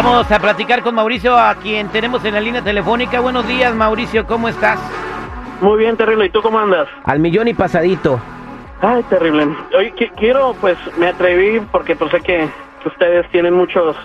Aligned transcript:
Vamos 0.00 0.30
a 0.30 0.38
platicar 0.38 0.84
con 0.84 0.94
Mauricio, 0.94 1.36
a 1.36 1.56
quien 1.56 1.88
tenemos 1.88 2.24
en 2.24 2.34
la 2.34 2.40
línea 2.40 2.62
telefónica. 2.62 3.18
Buenos 3.18 3.48
días, 3.48 3.74
Mauricio, 3.74 4.24
¿cómo 4.28 4.48
estás? 4.48 4.78
Muy 5.60 5.76
bien, 5.76 5.96
terrible. 5.96 6.26
¿Y 6.26 6.30
tú 6.30 6.40
cómo 6.40 6.60
andas? 6.60 6.86
Al 7.02 7.18
millón 7.18 7.48
y 7.48 7.54
pasadito. 7.54 8.20
Ay, 8.80 9.02
terrible. 9.10 9.48
Hoy 9.76 9.90
quiero, 10.16 10.54
pues, 10.60 10.78
me 10.98 11.08
atreví 11.08 11.58
porque 11.72 11.96
pues 11.96 12.12
sé 12.12 12.20
que 12.20 12.48
ustedes 12.86 13.28
tienen 13.32 13.54
muchos, 13.54 13.96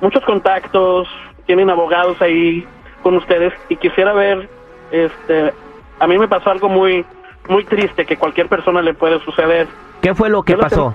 muchos 0.00 0.24
contactos, 0.24 1.06
tienen 1.46 1.70
abogados 1.70 2.20
ahí 2.20 2.66
con 3.04 3.14
ustedes 3.16 3.52
y 3.68 3.76
quisiera 3.76 4.14
ver, 4.14 4.48
este, 4.90 5.54
a 6.00 6.08
mí 6.08 6.18
me 6.18 6.26
pasó 6.26 6.50
algo 6.50 6.68
muy, 6.68 7.06
muy 7.48 7.62
triste 7.64 8.04
que 8.04 8.16
cualquier 8.16 8.48
persona 8.48 8.82
le 8.82 8.94
puede 8.94 9.20
suceder. 9.20 9.68
¿Qué 10.02 10.12
fue 10.12 10.28
lo 10.28 10.42
que 10.42 10.54
Yo 10.54 10.58
la 10.58 10.64
pasó? 10.64 10.94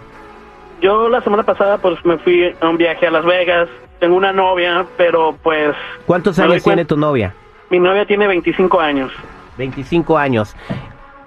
Yo 0.82 1.08
la 1.08 1.22
semana 1.22 1.44
pasada 1.44 1.78
pues 1.78 2.04
me 2.04 2.18
fui 2.18 2.54
a 2.60 2.68
un 2.68 2.76
viaje 2.76 3.08
a 3.08 3.12
Las 3.12 3.24
Vegas, 3.24 3.70
tengo 4.00 4.16
una 4.16 4.32
novia, 4.34 4.86
pero 4.98 5.36
pues 5.42 5.76
¿Cuántos 6.06 6.40
años 6.40 6.64
tiene 6.64 6.86
tu 6.86 6.98
novia? 6.98 7.34
mi 7.70 7.80
novia 7.80 8.06
tiene 8.06 8.28
25 8.28 8.80
años. 8.80 9.12
25 9.58 10.18
años. 10.18 10.56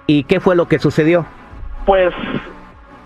¿Y 0.07 0.23
qué 0.25 0.39
fue 0.39 0.55
lo 0.55 0.67
que 0.67 0.79
sucedió? 0.79 1.25
Pues 1.85 2.13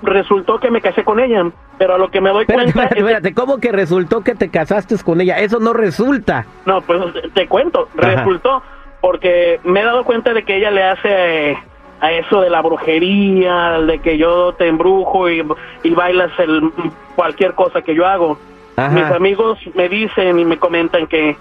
resultó 0.01 0.59
que 0.59 0.71
me 0.71 0.81
casé 0.81 1.03
con 1.03 1.19
ella, 1.19 1.49
pero 1.77 1.95
a 1.95 1.97
lo 1.97 2.09
que 2.09 2.21
me 2.21 2.29
doy 2.29 2.43
Espérate, 2.43 2.73
cuenta 2.73 2.83
espérate, 2.83 2.99
espérate, 2.99 3.33
¿cómo 3.33 3.59
que 3.59 3.71
resultó 3.71 4.21
que 4.21 4.35
te 4.35 4.49
casaste 4.49 4.95
con 5.03 5.21
ella? 5.21 5.37
Eso 5.39 5.59
no 5.59 5.73
resulta. 5.73 6.45
No, 6.65 6.81
pues 6.81 6.99
te 7.33 7.47
cuento, 7.47 7.89
Ajá. 7.97 8.15
resultó 8.15 8.63
porque 9.01 9.59
me 9.63 9.81
he 9.81 9.83
dado 9.83 10.03
cuenta 10.03 10.33
de 10.33 10.43
que 10.43 10.57
ella 10.57 10.71
le 10.71 10.83
hace 10.83 11.57
a 11.99 12.11
eso 12.11 12.41
de 12.41 12.49
la 12.49 12.61
brujería, 12.61 13.79
de 13.81 13.99
que 13.99 14.17
yo 14.17 14.53
te 14.53 14.67
embrujo 14.67 15.29
y, 15.29 15.43
y 15.83 15.89
bailas 15.91 16.31
el, 16.39 16.71
cualquier 17.15 17.53
cosa 17.53 17.81
que 17.81 17.95
yo 17.95 18.05
hago. 18.05 18.39
Ajá. 18.77 18.89
Mis 18.89 19.11
amigos 19.11 19.59
me 19.75 19.89
dicen 19.89 20.39
y 20.39 20.45
me 20.45 20.57
comentan 20.57 21.07
que, 21.07 21.35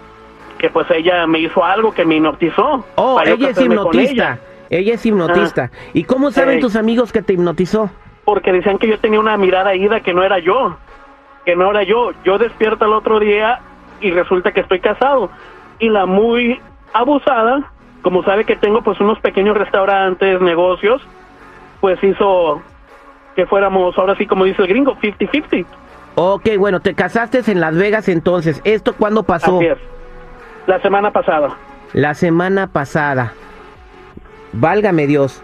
que 0.58 0.70
pues 0.70 0.90
ella 0.90 1.26
me 1.26 1.38
hizo 1.38 1.64
algo 1.64 1.94
que 1.94 2.04
me 2.04 2.16
hipnotizó. 2.16 2.84
Oh, 2.96 3.20
ella 3.24 3.50
es 3.50 3.60
hipnotista. 3.60 4.12
ella. 4.12 4.38
Ella 4.68 4.94
es 4.94 5.06
hipnotista. 5.06 5.70
¿Y 5.94 6.02
cómo 6.04 6.32
saben 6.32 6.58
tus 6.58 6.74
amigos 6.74 7.12
que 7.12 7.22
te 7.22 7.34
hipnotizó? 7.34 7.88
porque 8.26 8.52
decían 8.52 8.78
que 8.78 8.88
yo 8.88 8.98
tenía 8.98 9.20
una 9.20 9.36
mirada 9.36 9.76
ida 9.76 10.00
que 10.00 10.12
no 10.12 10.24
era 10.24 10.40
yo, 10.40 10.76
que 11.44 11.54
no 11.54 11.70
era 11.70 11.84
yo. 11.84 12.10
Yo 12.24 12.38
despierto 12.38 12.84
al 12.84 12.92
otro 12.92 13.20
día 13.20 13.60
y 14.00 14.10
resulta 14.10 14.50
que 14.50 14.60
estoy 14.60 14.80
casado. 14.80 15.30
Y 15.78 15.88
la 15.88 16.06
muy 16.06 16.60
abusada, 16.92 17.70
como 18.02 18.24
sabe 18.24 18.44
que 18.44 18.56
tengo 18.56 18.82
pues 18.82 19.00
unos 19.00 19.20
pequeños 19.20 19.56
restaurantes, 19.56 20.40
negocios, 20.40 21.00
pues 21.80 22.02
hizo 22.02 22.60
que 23.36 23.46
fuéramos, 23.46 23.96
ahora 23.96 24.16
sí 24.16 24.26
como 24.26 24.44
dice 24.44 24.60
el 24.62 24.68
gringo, 24.68 24.96
50-50. 24.96 25.64
Ok, 26.16 26.48
bueno, 26.58 26.80
te 26.80 26.94
casaste 26.94 27.42
en 27.46 27.60
Las 27.60 27.76
Vegas 27.76 28.08
entonces. 28.08 28.60
¿Esto 28.64 28.94
cuándo 28.94 29.22
pasó? 29.22 29.58
Así 29.58 29.66
es. 29.66 29.78
La 30.66 30.80
semana 30.80 31.10
pasada. 31.12 31.50
La 31.92 32.14
semana 32.14 32.66
pasada. 32.66 33.32
Válgame 34.52 35.06
Dios. 35.06 35.42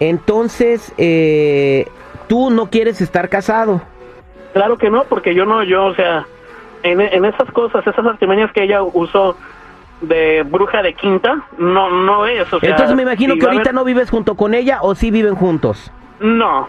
Entonces, 0.00 0.92
eh, 0.98 1.86
tú 2.26 2.50
no 2.50 2.70
quieres 2.70 3.00
estar 3.00 3.28
casado. 3.28 3.82
Claro 4.52 4.78
que 4.78 4.90
no, 4.90 5.04
porque 5.04 5.34
yo 5.34 5.44
no, 5.44 5.62
yo, 5.62 5.84
o 5.86 5.94
sea, 5.94 6.26
en, 6.82 7.00
en 7.00 7.24
esas 7.24 7.50
cosas, 7.52 7.86
esas 7.86 8.04
artimañas 8.06 8.50
que 8.52 8.62
ella 8.64 8.82
usó 8.82 9.36
de 10.00 10.42
bruja 10.42 10.82
de 10.82 10.94
quinta, 10.94 11.44
no, 11.58 11.90
no 11.90 12.26
es, 12.26 12.52
o 12.52 12.60
sea... 12.60 12.70
Entonces 12.70 12.94
me 12.96 13.02
imagino 13.02 13.34
si 13.34 13.40
que 13.40 13.46
ahorita 13.46 13.62
haber- 13.62 13.74
no 13.74 13.84
vives 13.84 14.10
junto 14.10 14.34
con 14.36 14.54
ella 14.54 14.78
o 14.82 14.94
sí 14.94 15.10
viven 15.10 15.34
juntos. 15.34 15.90
No. 16.20 16.68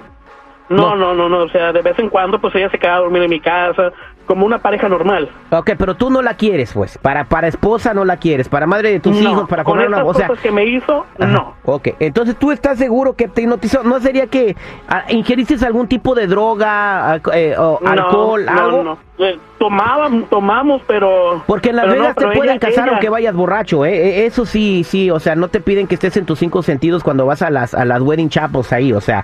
No. 0.69 0.95
No, 0.95 1.13
no, 1.13 1.29
no, 1.29 1.39
o 1.43 1.49
sea, 1.49 1.71
de 1.71 1.81
vez 1.81 1.97
en 1.99 2.09
cuando 2.09 2.39
pues 2.39 2.55
ella 2.55 2.69
se 2.69 2.79
queda 2.79 2.95
a 2.95 2.99
dormir 2.99 3.21
en 3.23 3.29
mi 3.29 3.39
casa, 3.39 3.91
como 4.25 4.47
una 4.47 4.57
pareja 4.57 4.89
normal. 4.89 5.29
Ok, 5.51 5.71
pero 5.77 5.93
tú 5.93 6.09
no 6.09 6.23
la 6.23 6.33
quieres, 6.33 6.73
pues. 6.73 6.97
Para, 6.97 7.25
para 7.25 7.47
esposa 7.47 7.93
no 7.93 8.03
la 8.03 8.17
quieres. 8.17 8.49
Para 8.49 8.65
madre 8.65 8.91
de 8.91 8.99
tus 8.99 9.15
No, 9.21 9.29
hijos, 9.29 9.47
para 9.47 9.63
con 9.63 9.73
poner 9.73 9.87
una... 9.89 10.03
O 10.03 10.13
sea, 10.15 10.27
cosas 10.27 10.41
que 10.41 10.51
me 10.51 10.65
hizo, 10.65 11.05
Ajá, 11.19 11.27
no. 11.31 11.53
Ok, 11.65 11.89
entonces 11.99 12.35
tú 12.37 12.51
estás 12.51 12.79
seguro 12.79 13.13
que 13.15 13.27
te 13.27 13.43
hipnotizó. 13.43 13.83
¿No 13.83 13.99
sería 13.99 14.25
que 14.25 14.55
ah, 14.89 15.03
ingeriste 15.09 15.63
algún 15.63 15.87
tipo 15.87 16.15
de 16.15 16.25
droga, 16.25 17.21
eh, 17.33 17.53
o 17.59 17.79
No, 17.83 17.87
alcohol, 17.91 18.45
no, 18.45 18.51
algo? 18.51 18.83
no. 18.83 18.97
Eh, 19.19 19.37
tomábamos, 19.59 20.27
tomamos, 20.29 20.81
pero... 20.87 21.43
Porque 21.45 21.69
en 21.69 21.75
Las 21.75 21.87
Vegas 21.89 22.15
te 22.15 22.25
pueden 22.25 22.55
ella- 22.55 22.59
casar 22.59 22.85
ella- 22.85 22.91
aunque 22.93 23.09
vayas 23.09 23.35
borracho, 23.35 23.85
¿eh? 23.85 23.93
Eh, 24.21 24.25
Eso 24.25 24.47
sí, 24.47 24.83
sí, 24.83 25.11
o 25.11 25.19
sea, 25.19 25.35
no 25.35 25.47
te 25.49 25.59
piden 25.61 25.85
que 25.85 25.93
estés 25.93 26.17
en 26.17 26.25
tus 26.25 26.39
cinco 26.39 26.63
sentidos 26.63 27.03
cuando 27.03 27.27
vas 27.27 27.43
a 27.43 27.51
las, 27.51 27.75
a 27.75 27.85
las 27.85 28.01
wedding 28.01 28.29
chapels 28.29 28.73
ahí, 28.73 28.91
o 28.91 28.99
sea. 29.01 29.23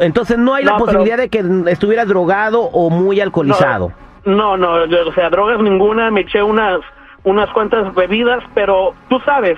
Entonces 0.00 0.38
no 0.38 0.54
hay 0.54 0.64
la 0.64 0.72
No, 0.72 0.76
pero- 0.78 0.86
posibilidad 0.86 1.16
de 1.18 1.28
que 1.28 1.44
estuvieras 1.70 2.08
drogado 2.08 2.62
o 2.62 2.90
muy 2.90 3.20
alcoholizado. 3.20 3.92
No, 4.24 4.56
no, 4.56 4.86
yo- 4.86 5.08
o 5.08 5.12
sea, 5.12 5.30
drogas 5.30 5.60
ninguna, 5.60 6.10
me 6.10 6.20
eché 6.22 6.42
unas 6.42 6.80
unas 7.24 7.48
cuantas 7.50 7.94
bebidas, 7.94 8.42
pero 8.52 8.94
tú 9.08 9.20
sabes, 9.20 9.56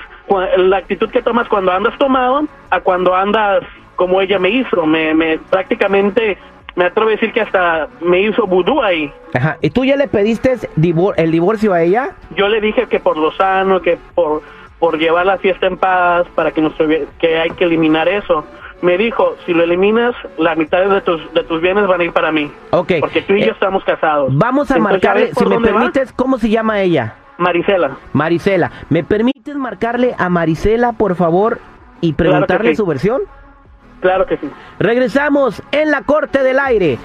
la 0.58 0.76
actitud 0.76 1.08
que 1.08 1.22
tomas 1.22 1.48
cuando 1.48 1.72
andas 1.72 1.96
tomado 1.96 2.44
a 2.68 2.80
cuando 2.80 3.14
andas 3.14 3.62
como 3.96 4.20
ella 4.20 4.38
me 4.38 4.50
hizo, 4.50 4.84
me, 4.84 5.14
me 5.14 5.38
prácticamente 5.38 6.36
me 6.76 6.84
atrevo 6.86 7.08
a 7.08 7.12
decir 7.12 7.32
que 7.32 7.40
hasta 7.40 7.88
me 8.02 8.20
hizo 8.20 8.46
vudú 8.46 8.82
ahí. 8.82 9.10
Ajá. 9.32 9.56
¿Y 9.62 9.70
tú 9.70 9.84
ya 9.86 9.96
le 9.96 10.08
pediste 10.08 10.56
divor- 10.76 11.14
el 11.16 11.30
divorcio 11.30 11.72
a 11.72 11.80
ella? 11.82 12.10
Yo 12.36 12.48
le 12.48 12.60
dije 12.60 12.86
que 12.86 13.00
por 13.00 13.16
lo 13.16 13.32
sano, 13.32 13.80
que 13.80 13.98
por 14.14 14.42
por 14.78 14.98
llevar 14.98 15.24
la 15.24 15.38
fiesta 15.38 15.66
en 15.66 15.78
paz, 15.78 16.26
para 16.34 16.50
que 16.50 16.60
bien- 16.86 17.06
que 17.18 17.38
hay 17.38 17.50
que 17.52 17.64
eliminar 17.64 18.08
eso. 18.08 18.44
Me 18.84 18.98
dijo, 18.98 19.34
si 19.46 19.54
lo 19.54 19.62
eliminas, 19.64 20.14
la 20.36 20.54
mitad 20.54 20.84
de 20.84 21.00
tus 21.00 21.32
de 21.32 21.42
tus 21.44 21.60
bienes 21.62 21.86
van 21.86 22.02
a 22.02 22.04
ir 22.04 22.12
para 22.12 22.30
mí. 22.30 22.52
Ok. 22.70 22.92
Porque 23.00 23.22
tú 23.22 23.32
y 23.32 23.40
yo 23.40 23.46
Eh, 23.46 23.50
estamos 23.52 23.82
casados. 23.84 24.28
Vamos 24.36 24.70
a 24.70 24.76
Entonces, 24.76 25.00
¿ya 25.02 25.08
marcarle, 25.08 25.32
si 25.34 25.46
me 25.46 25.56
va? 25.56 25.62
permites, 25.62 26.12
¿cómo 26.12 26.36
se 26.38 26.50
llama 26.50 26.80
ella? 26.82 27.14
Marisela. 27.38 27.96
Marisela. 28.12 28.70
¿Me 28.90 29.02
permites 29.02 29.56
marcarle 29.56 30.14
a 30.18 30.28
Marisela, 30.28 30.92
por 30.92 31.14
favor, 31.16 31.58
y 32.02 32.12
Claro 32.12 32.32
preguntarle 32.32 32.70
sí. 32.70 32.76
su 32.76 32.84
versión? 32.86 33.22
Claro 34.00 34.26
que 34.26 34.36
sí. 34.36 34.50
Regresamos 34.78 35.62
en 35.72 35.90
la 35.90 36.02
corte 36.02 36.42
del 36.42 36.58
aire. 36.58 36.98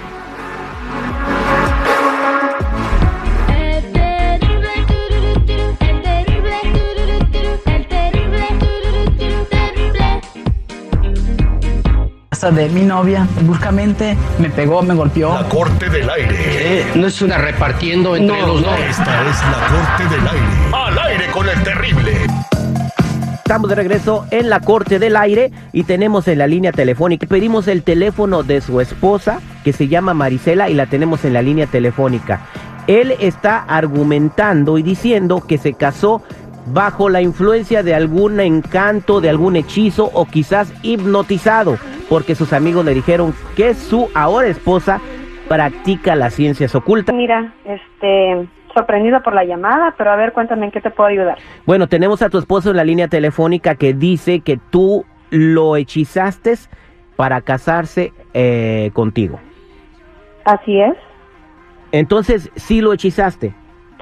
De 12.52 12.70
mi 12.70 12.82
novia, 12.82 13.28
bruscamente 13.42 14.18
me 14.40 14.50
pegó, 14.50 14.82
me 14.82 14.94
golpeó. 14.94 15.34
La 15.34 15.48
Corte 15.48 15.90
del 15.90 16.10
Aire. 16.10 16.86
No 16.96 17.08
es 17.08 17.22
una 17.22 17.38
repartiendo 17.38 18.16
entre 18.16 18.42
los 18.42 18.62
dos. 18.62 18.80
Esta 18.90 19.30
es 19.30 19.38
la 19.42 19.68
Corte 19.68 20.16
del 20.16 20.28
Aire. 20.28 20.48
Al 20.74 21.00
aire 21.00 21.28
con 21.32 21.48
el 21.48 21.64
terrible. 21.64 22.14
Estamos 23.50 23.70
de 23.70 23.76
regreso 23.76 24.28
en 24.30 24.48
la 24.48 24.60
corte 24.60 25.00
del 25.00 25.16
aire 25.16 25.52
y 25.74 25.82
tenemos 25.82 26.28
en 26.28 26.38
la 26.38 26.46
línea 26.46 26.72
telefónica. 26.72 27.26
Pedimos 27.26 27.68
el 27.68 27.82
teléfono 27.82 28.44
de 28.44 28.62
su 28.62 28.80
esposa, 28.80 29.40
que 29.64 29.74
se 29.74 29.88
llama 29.88 30.14
Marisela, 30.14 30.70
y 30.70 30.76
la 30.76 30.86
tenemos 30.86 31.26
en 31.26 31.34
la 31.34 31.42
línea 31.42 31.66
telefónica. 31.66 32.42
Él 32.86 33.16
está 33.20 33.58
argumentando 33.58 34.78
y 34.78 34.84
diciendo 34.84 35.42
que 35.48 35.58
se 35.58 35.74
casó 35.74 36.22
bajo 36.68 37.10
la 37.10 37.24
influencia 37.24 37.82
de 37.82 37.96
algún 37.96 38.40
encanto, 38.40 39.20
de 39.20 39.32
algún 39.32 39.56
hechizo 39.56 40.12
o 40.14 40.26
quizás 40.26 40.72
hipnotizado, 40.84 41.80
porque 42.10 42.36
sus 42.36 42.52
amigos 42.54 42.84
le 42.84 42.94
dijeron 42.94 43.34
que 43.56 43.74
su 43.74 44.10
ahora 44.16 44.48
esposa 44.48 45.00
practica 45.48 46.16
las 46.16 46.34
ciencias 46.34 46.76
ocultas. 46.76 47.16
Mira, 47.16 47.54
este, 47.66 48.48
sorprendida 48.74 49.22
por 49.22 49.34
la 49.34 49.44
llamada, 49.44 49.94
pero 49.98 50.12
a 50.12 50.16
ver, 50.16 50.34
cuéntame 50.34 50.66
en 50.66 50.72
qué 50.72 50.82
te 50.82 50.90
puedo 50.90 51.10
ayudar. 51.10 51.38
Bueno, 51.66 51.88
tenemos 51.88 52.22
a 52.22 52.30
tu 52.30 52.38
esposo 52.38 52.72
en 52.72 52.78
la 52.78 52.84
línea 52.84 53.08
telefónica 53.08 53.76
que 53.76 53.94
dice 53.94 54.42
que 54.42 54.58
tú 54.70 55.06
lo 55.30 55.76
hechizaste 55.76 56.56
para 57.16 57.42
casarse 57.42 58.14
eh, 58.34 58.92
contigo. 58.94 59.40
Así 60.46 60.80
es. 60.82 60.96
Entonces, 61.92 62.52
sí 62.56 62.82
lo 62.82 62.94
hechizaste. 62.94 63.54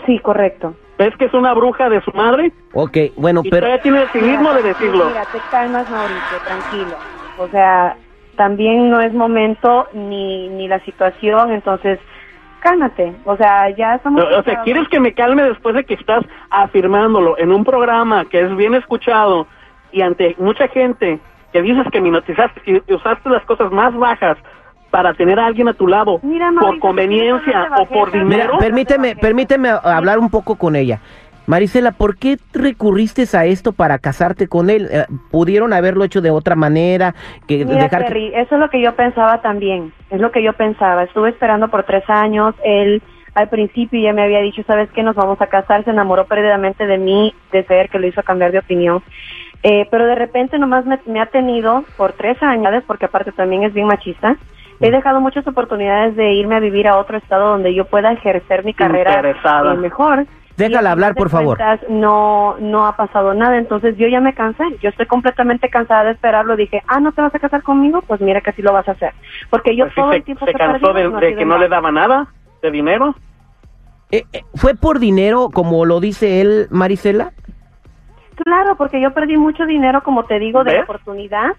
Sí, 0.06 0.20
correcto. 0.20 0.76
¿Ves 0.98 1.16
que 1.18 1.26
es 1.26 1.34
una 1.34 1.54
bruja 1.54 1.90
de 1.90 2.02
su 2.02 2.12
madre? 2.12 2.52
Ok, 2.74 2.98
bueno, 3.18 3.42
Y 3.44 3.50
pero... 3.50 3.66
todavía 3.68 3.82
tiene 3.82 4.02
el 4.04 4.10
cinismo 4.10 4.54
de 4.54 4.64
decirlo. 4.64 5.08
Mira, 5.08 5.26
te 5.32 5.40
calmas, 5.52 5.90
Mauricio, 5.90 6.38
tranquilo. 6.46 6.96
O 7.38 7.48
sea, 7.50 7.96
también 8.36 8.90
no 8.90 9.02
es 9.02 9.14
momento 9.14 9.88
ni, 9.94 10.50
ni 10.50 10.68
la 10.68 10.80
situación, 10.82 11.52
entonces, 11.52 12.00
cálmate. 12.60 13.14
O 13.26 13.36
sea, 13.36 13.70
ya 13.72 13.96
estamos... 13.96 14.24
O 14.24 14.44
sea, 14.44 14.62
¿quieres 14.62 14.88
que 14.90 15.00
me 15.00 15.14
calme 15.14 15.44
después 15.44 15.76
de 15.76 15.84
que 15.84 15.96
estás 15.96 16.24
afirmándolo 16.50 17.38
en 17.38 17.52
un 17.52 17.64
programa 17.64 18.26
que 18.26 18.42
es 18.42 18.56
bien 18.56 18.74
escuchado 18.76 19.48
y 19.92 20.02
ante 20.02 20.36
mucha 20.40 20.68
gente 20.68 21.20
que 21.52 21.62
dices 21.62 21.86
que 21.92 22.02
me 22.02 22.12
notizaste, 22.12 22.62
que 22.62 22.94
usaste 22.94 23.30
las 23.30 23.44
cosas 23.46 23.72
más 23.72 23.96
bajas 23.96 24.38
para 24.90 25.14
tener 25.14 25.40
a 25.40 25.46
alguien 25.46 25.68
a 25.68 25.74
tu 25.74 25.88
lado 25.88 26.20
Mira, 26.24 26.48
por 26.48 26.56
Mauricio, 26.56 26.82
conveniencia 26.82 27.44
¿quieres 27.44 27.64
hablar 27.66 27.78
de 27.78 27.84
o 27.84 27.88
por 27.88 28.06
bajeza? 28.08 28.24
Mira, 28.24 28.44
dinero? 28.44 28.58
permíteme, 28.60 29.16
permíteme 29.16 29.70
hablar 29.70 30.20
un 30.20 30.30
poco 30.30 30.56
con 30.56 30.76
ella. 30.76 31.00
Marisela, 31.48 31.94
¿por 31.94 32.18
qué 32.18 32.38
recurriste 32.54 33.26
a 33.38 33.46
esto 33.46 33.72
para 33.72 34.00
casarte 34.00 34.48
con 34.48 34.70
él? 34.70 34.90
Eh, 34.92 35.06
¿Pudieron 35.32 35.72
haberlo 35.74 36.04
hecho 36.04 36.22
de 36.22 36.30
otra 36.30 36.56
manera? 36.56 37.16
Que 37.48 37.64
Mira, 37.66 37.84
dejar 37.84 38.06
que- 38.14 38.40
eso 38.40 38.56
es 38.56 38.60
lo 38.60 38.70
que 38.70 38.82
yo 38.82 38.94
pensaba 38.96 39.42
también, 39.42 39.94
es 40.10 40.20
lo 40.20 40.32
que 40.32 40.44
yo 40.44 40.54
pensaba. 40.54 41.04
Estuve 41.04 41.30
esperando 41.30 41.70
por 41.70 41.84
tres 41.84 42.04
años, 42.10 42.54
él 42.64 43.02
al 43.34 43.50
principio 43.50 44.02
ya 44.02 44.14
me 44.14 44.24
había 44.24 44.40
dicho, 44.42 44.62
¿sabes 44.68 44.90
qué? 44.92 45.04
Nos 45.04 45.16
vamos 45.16 45.40
a 45.42 45.48
casar, 45.48 45.84
se 45.86 45.92
enamoró 45.92 46.26
perdidamente 46.26 46.86
de 46.86 46.98
mí, 46.98 47.34
de 47.52 47.64
ser 47.66 47.88
que 47.90 48.00
lo 48.00 48.08
hizo 48.08 48.24
cambiar 48.24 48.52
de 48.52 48.60
opinión. 48.60 49.02
Eh, 49.64 49.88
pero 49.90 50.06
de 50.06 50.16
repente 50.16 50.60
nomás 50.60 50.86
me, 50.86 51.00
me 51.06 51.22
ha 51.22 51.28
tenido 51.28 51.84
por 51.96 52.14
tres 52.14 52.42
años, 52.44 52.84
porque 52.86 53.06
aparte 53.06 53.32
también 53.32 53.64
es 53.64 53.74
bien 53.74 53.88
machista, 53.88 54.36
he 54.82 54.92
dejado 54.92 55.22
muchas 55.22 55.48
oportunidades 55.48 56.16
de 56.16 56.34
irme 56.34 56.56
a 56.56 56.60
vivir 56.60 56.88
a 56.88 56.98
otro 56.98 57.18
estado 57.18 57.50
donde 57.52 57.74
yo 57.74 57.86
pueda 57.86 58.12
ejercer 58.12 58.66
mi 58.66 58.74
carrera 58.74 59.22
eh, 59.22 59.78
mejor. 59.78 60.26
Déjala 60.58 60.92
hablar, 60.92 61.14
por 61.14 61.30
favor. 61.30 61.58
cuentas, 61.58 61.88
No, 61.90 62.56
no 62.60 62.88
ha 62.88 62.96
pasado 62.96 63.34
nada, 63.36 63.58
entonces 63.58 63.96
yo 63.98 64.08
ya 64.08 64.20
me 64.20 64.34
cansé, 64.34 64.64
yo 64.82 64.90
estoy 64.90 65.06
completamente 65.06 65.70
cansada 65.70 66.06
de 66.06 66.12
esperarlo. 66.12 66.56
Dije, 66.56 66.82
ah, 66.88 67.00
¿no 67.00 67.12
te 67.12 67.22
vas 67.22 67.34
a 67.34 67.40
casar 67.40 67.62
conmigo? 67.62 68.02
Pues 68.02 68.22
mira 68.22 68.42
que 68.42 68.52
sí 68.54 68.64
lo 68.64 68.74
vas 68.74 68.88
a 68.88 68.94
hacer. 68.94 69.14
Porque 69.52 69.76
yo 69.76 69.86
Pues 69.86 69.96
todo 69.96 70.12
se, 70.12 70.18
el 70.18 70.24
tiempo 70.24 70.46
se 70.46 70.54
que 70.54 70.58
cansó 70.58 70.94
perdido, 70.94 71.20
de, 71.20 71.28
de 71.28 71.36
que 71.36 71.46
no 71.46 71.58
le 71.60 71.70
daba 71.70 71.92
nada 71.92 72.28
de 72.62 72.72
dinero. 72.72 73.16
Eh, 74.12 74.24
eh, 74.34 74.42
¿Fue 74.56 74.74
por 74.74 75.00
dinero, 75.00 75.50
como 75.54 75.86
lo 75.86 76.00
dice 76.00 76.42
él, 76.42 76.68
Marisela? 76.72 77.34
Claro, 78.36 78.76
porque 78.78 79.02
yo 79.02 79.14
perdí 79.14 79.38
mucho 79.38 79.66
dinero, 79.66 80.02
como 80.02 80.26
te 80.26 80.40
digo, 80.40 80.64
de 80.64 80.74
la 80.74 80.84
oportunidad, 80.84 81.52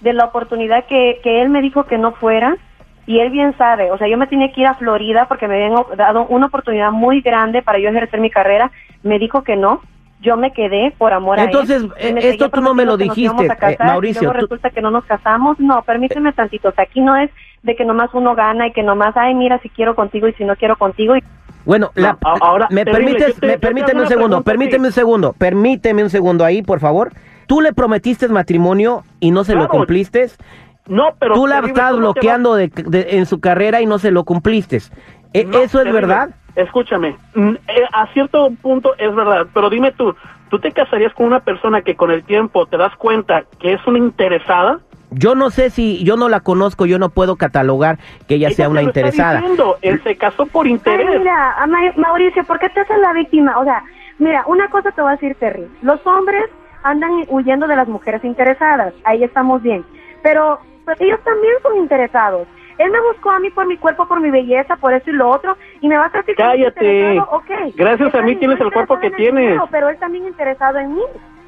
de 0.00 0.12
la 0.12 0.24
oportunidad 0.24 0.84
que, 0.86 1.20
que 1.22 1.40
él 1.42 1.50
me 1.50 1.62
dijo 1.62 1.84
que 1.84 1.98
no 1.98 2.12
fuera, 2.12 2.56
y 3.06 3.20
él 3.20 3.30
bien 3.30 3.56
sabe, 3.58 3.90
o 3.90 3.98
sea, 3.98 4.08
yo 4.08 4.16
me 4.16 4.26
tenía 4.26 4.50
que 4.52 4.60
ir 4.62 4.66
a 4.66 4.74
Florida 4.74 5.26
porque 5.28 5.46
me 5.48 5.54
habían 5.62 5.74
dado 5.96 6.26
una 6.26 6.46
oportunidad 6.46 6.90
muy 6.90 7.20
grande 7.20 7.62
para 7.62 7.78
yo 7.78 7.88
ejercer 7.90 8.20
mi 8.20 8.30
carrera, 8.30 8.70
me 9.02 9.18
dijo 9.18 9.42
que 9.42 9.56
no, 9.56 9.80
yo 10.20 10.36
me 10.38 10.52
quedé 10.52 10.94
por 10.96 11.12
amor 11.12 11.38
Entonces, 11.38 11.82
a 11.82 11.84
él. 11.84 11.92
eh, 11.98 12.08
Y 12.08 12.12
me 12.14 12.28
esto 12.28 12.48
tú 12.48 12.60
no 12.62 12.72
me 12.74 12.84
lo 12.86 12.96
dijiste, 12.96 13.46
casar, 13.48 13.72
eh, 13.72 13.76
Mauricio, 13.78 14.22
y 14.22 14.24
luego 14.24 14.38
tú- 14.38 14.44
resulta 14.46 14.70
que 14.70 14.80
no 14.80 14.90
nos 14.90 15.04
casamos, 15.04 15.60
no, 15.60 15.82
permíteme 15.82 16.32
tantito, 16.32 16.68
o 16.70 16.72
sea, 16.72 16.84
aquí 16.84 17.00
no 17.02 17.14
es 17.16 17.30
de 17.62 17.76
que 17.76 17.84
nomás 17.84 18.08
uno 18.14 18.34
gana 18.34 18.66
y 18.68 18.72
que 18.72 18.82
nomás, 18.82 19.14
ay, 19.16 19.34
mira, 19.34 19.58
si 19.58 19.68
quiero 19.68 19.94
contigo 19.94 20.26
y 20.28 20.32
si 20.34 20.44
no 20.44 20.56
quiero 20.56 20.76
contigo, 20.76 21.16
y 21.16 21.22
Bueno, 21.66 21.90
No, 21.96 22.02
la- 22.02 22.18
a- 22.22 22.36
ahora, 22.42 22.68
me 22.70 22.84
permites, 22.84 23.40
te- 23.40 23.46
me 23.46 23.58
permíteme 23.58 24.02
un 24.02 24.06
segundo, 24.06 24.36
pregunta 24.42 24.50
permíteme 24.50 24.86
un 24.88 24.92
segundo, 24.92 25.32
permíteme 25.32 26.02
un 26.02 26.10
segundo 26.10 26.44
ahí, 26.44 26.62
por 26.62 26.78
favor. 26.78 27.12
Tú 27.46 27.60
le 27.62 27.72
prometiste 27.72 28.28
matrimonio 28.28 29.02
y 29.20 29.30
no 29.30 29.44
se 29.44 29.54
lo 29.54 29.68
cumpliste. 29.68 30.26
No, 30.86 31.14
pero 31.18 31.34
Tú 31.34 31.46
la 31.46 31.56
terrible, 31.56 31.72
estás 31.72 31.90
¿cómo 31.92 32.00
te 32.00 32.04
vas- 32.06 32.14
bloqueando 32.14 32.54
de, 32.56 32.68
de- 32.68 33.16
en 33.18 33.26
su 33.26 33.40
carrera 33.40 33.80
y 33.80 33.86
no 33.86 33.98
se 33.98 34.10
lo 34.10 34.24
cumpliste. 34.24 34.78
E- 35.32 35.44
No, 35.44 35.58
¿Eso 35.58 35.78
es 35.78 35.84
terrible. 35.84 35.92
verdad? 36.00 36.30
Escúchame, 36.56 37.16
eh, 37.36 37.82
a 37.92 38.06
cierto 38.12 38.50
punto 38.62 38.94
es 38.98 39.12
verdad, 39.14 39.46
pero 39.52 39.70
dime 39.70 39.90
tú, 39.92 40.14
¿tú 40.50 40.60
te 40.60 40.70
casarías 40.70 41.12
con 41.14 41.26
una 41.26 41.40
persona 41.40 41.82
que 41.82 41.96
con 41.96 42.12
el 42.12 42.22
tiempo 42.22 42.66
te 42.66 42.76
das 42.76 42.94
cuenta 42.96 43.42
que 43.58 43.72
es 43.72 43.84
una 43.88 43.98
interesada? 43.98 44.78
Yo 45.10 45.34
no 45.34 45.50
sé 45.50 45.70
si 45.70 46.04
yo 46.04 46.16
no 46.16 46.28
la 46.28 46.40
conozco, 46.40 46.86
yo 46.86 46.98
no 47.00 47.08
puedo 47.08 47.34
catalogar 47.36 47.98
que 48.28 48.36
ella 48.36 48.50
sea 48.50 48.68
una 48.68 48.82
lo 48.82 48.88
está 48.88 49.00
interesada. 49.00 49.40
diciendo, 49.40 49.78
él 49.82 50.00
se 50.04 50.16
casó 50.16 50.46
por 50.46 50.66
Ay, 50.66 50.72
interés. 50.72 51.18
mira, 51.18 51.54
a 51.60 51.66
Ma- 51.66 51.92
Mauricio, 51.96 52.44
¿por 52.44 52.58
qué 52.60 52.68
te 52.68 52.80
haces 52.80 52.98
la 52.98 53.12
víctima? 53.14 53.58
O 53.58 53.64
sea, 53.64 53.82
mira, 54.18 54.44
una 54.46 54.68
cosa 54.70 54.92
te 54.92 55.00
voy 55.02 55.10
a 55.10 55.14
decir, 55.14 55.34
Terry. 55.40 55.66
Los 55.82 56.04
hombres 56.06 56.44
andan 56.84 57.10
huyendo 57.28 57.66
de 57.66 57.74
las 57.76 57.88
mujeres 57.88 58.22
interesadas. 58.24 58.92
Ahí 59.04 59.24
estamos 59.24 59.62
bien. 59.62 59.84
Pero 60.22 60.58
pues, 60.84 61.00
ellos 61.00 61.20
también 61.24 61.54
son 61.62 61.76
interesados. 61.76 62.46
Él 62.78 62.90
me 62.90 63.00
buscó 63.00 63.30
a 63.30 63.38
mí 63.38 63.50
por 63.50 63.66
mi 63.66 63.76
cuerpo, 63.76 64.06
por 64.06 64.20
mi 64.20 64.30
belleza, 64.30 64.76
por 64.76 64.92
eso 64.92 65.08
y 65.10 65.12
lo 65.12 65.28
otro, 65.30 65.56
y 65.80 65.88
me 65.88 65.96
va 65.96 66.06
a 66.06 66.08
decir 66.08 66.34
Cállate. 66.34 66.84
interesado, 66.84 67.28
ok. 67.30 67.74
Gracias 67.76 68.14
a 68.14 68.22
mí 68.22 68.36
tienes 68.36 68.60
el 68.60 68.72
cuerpo 68.72 68.98
que 68.98 69.10
tienes. 69.12 69.44
dinero, 69.44 69.68
pero 69.70 69.88
él 69.88 69.96
también 69.98 70.26
interesado 70.26 70.78
en 70.78 70.94
mí, 70.94 71.02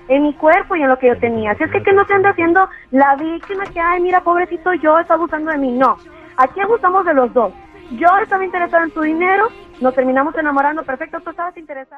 en 0.09 0.23
mi 0.23 0.35
cuerpo 0.35 0.77
y 0.77 0.83
en 0.83 0.89
lo 0.89 0.99
que 0.99 1.09
yo 1.09 1.19
tenía. 1.19 1.51
Así 1.53 1.65
es 1.65 1.71
que 1.71 1.83
que 1.83 1.93
no 1.93 2.05
te 2.05 2.15
anda 2.15 2.31
haciendo 2.31 2.69
la 2.93 3.17
víctima 3.17 3.65
que, 3.67 3.81
ay, 3.81 4.01
mira, 4.01 4.21
pobrecito 4.21 4.73
yo, 4.75 4.99
está 4.99 5.15
abusando 5.15 5.51
de 5.51 5.59
mí. 5.59 5.73
No, 5.73 5.97
aquí 6.37 6.61
abusamos 6.61 7.05
de 7.05 7.15
los 7.15 7.33
dos. 7.33 7.53
Yo 7.93 8.09
estaba 8.23 8.45
interesada 8.45 8.85
en 8.85 8.91
tu 8.91 9.01
dinero, 9.03 9.49
nos 9.81 9.95
terminamos 9.95 10.37
enamorando, 10.37 10.83
perfecto, 10.85 11.21
tú 11.21 11.31
estabas 11.31 11.57
interesada. 11.57 11.95